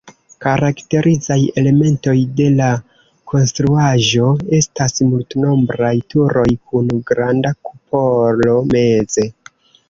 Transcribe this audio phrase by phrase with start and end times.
[0.43, 2.69] Karakterizaj elementoj de la
[3.33, 4.31] konstruaĵo
[4.61, 9.29] estas multnombraj turoj kun granda kupolo meze.